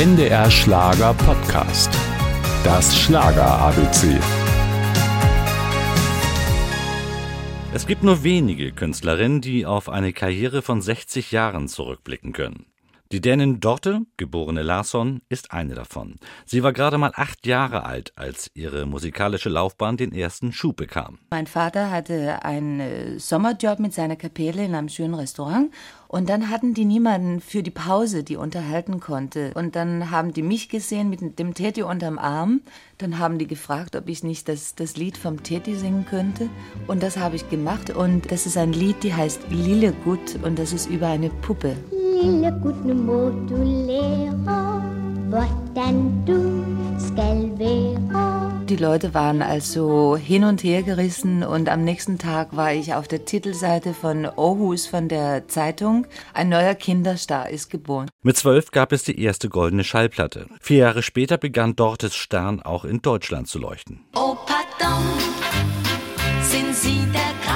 [0.00, 1.90] NDR Schlager Podcast.
[2.64, 4.18] Das Schlager ABC.
[7.74, 12.64] Es gibt nur wenige Künstlerinnen, die auf eine Karriere von 60 Jahren zurückblicken können.
[13.12, 16.14] Die Dänin Dorte, geborene Larsson, ist eine davon.
[16.46, 21.18] Sie war gerade mal acht Jahre alt, als ihre musikalische Laufbahn den ersten Schub bekam.
[21.30, 25.72] Mein Vater hatte einen äh, Sommerjob mit seiner Kapelle in einem schönen Restaurant
[26.12, 29.52] und dann hatten die niemanden für die Pause, die unterhalten konnte.
[29.54, 32.62] Und dann haben die mich gesehen mit dem Teti unterm Arm.
[32.98, 36.48] Dann haben die gefragt, ob ich nicht das, das Lied vom Teti singen könnte.
[36.88, 37.90] Und das habe ich gemacht.
[37.90, 41.76] Und das ist ein Lied, die heißt Lille Gut und das ist über eine Puppe.
[42.22, 44.58] lille gutten må du lære,
[45.30, 46.49] hvordan du
[48.80, 53.24] Leute waren also hin und her gerissen und am nächsten Tag war ich auf der
[53.24, 56.06] Titelseite von Aarhus von der Zeitung.
[56.32, 58.08] Ein neuer Kinderstar ist geboren.
[58.22, 60.46] Mit zwölf gab es die erste goldene Schallplatte.
[60.60, 64.00] Vier Jahre später begann Dortes Stern auch in Deutschland zu leuchten.
[64.16, 65.04] Oh, pardon,
[66.40, 67.49] sind Sie der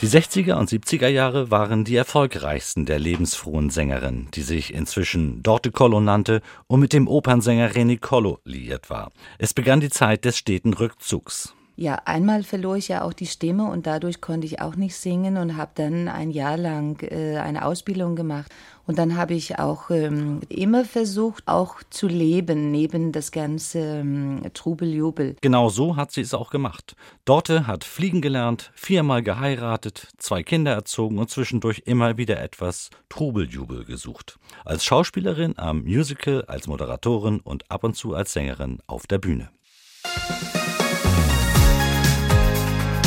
[0.00, 5.70] Die 60er und 70er Jahre waren die erfolgreichsten der lebensfrohen Sängerin, die sich inzwischen Dorte
[5.70, 9.12] Collo nannte und mit dem Opernsänger René Collo liiert war.
[9.38, 11.54] Es begann die Zeit des steten Rückzugs.
[11.80, 15.38] Ja, einmal verlor ich ja auch die Stimme und dadurch konnte ich auch nicht singen
[15.38, 18.52] und habe dann ein Jahr lang äh, eine Ausbildung gemacht.
[18.86, 24.42] Und dann habe ich auch ähm, immer versucht, auch zu leben, neben das ganze ähm,
[24.52, 25.36] Trubeljubel.
[25.40, 26.96] Genau so hat sie es auch gemacht.
[27.24, 33.86] Dorte hat fliegen gelernt, viermal geheiratet, zwei Kinder erzogen und zwischendurch immer wieder etwas Trubeljubel
[33.86, 34.38] gesucht.
[34.66, 39.48] Als Schauspielerin am Musical, als Moderatorin und ab und zu als Sängerin auf der Bühne.